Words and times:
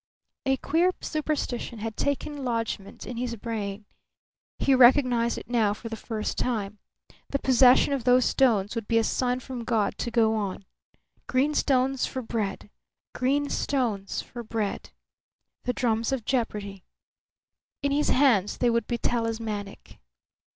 A 0.47 0.57
queer 0.57 0.91
superstition 0.99 1.77
had 1.77 1.95
taken 1.95 2.43
lodgment 2.43 3.05
in 3.05 3.17
his 3.17 3.35
brain; 3.35 3.85
he 4.57 4.73
recognized 4.73 5.37
it 5.37 5.47
now 5.47 5.75
for 5.75 5.89
the 5.89 5.95
first 5.95 6.39
time. 6.39 6.79
The 7.29 7.37
possession 7.37 7.93
of 7.93 8.03
those 8.03 8.25
stones 8.25 8.73
would 8.73 8.87
be 8.87 8.97
a 8.97 9.03
sign 9.03 9.41
from 9.41 9.63
God 9.63 9.99
to 9.99 10.09
go 10.09 10.33
on. 10.33 10.65
Green 11.27 11.53
stones 11.53 12.07
for 12.07 12.23
bread! 12.23 12.71
Green 13.13 13.47
stones 13.47 14.23
for 14.23 14.41
bread! 14.41 14.89
The 15.65 15.73
drums 15.73 16.11
of 16.11 16.25
jeopardy! 16.25 16.83
In 17.83 17.91
his 17.91 18.07
hands 18.09 18.57
they 18.57 18.71
would 18.71 18.87
be 18.87 18.97
talismanic. 18.97 19.99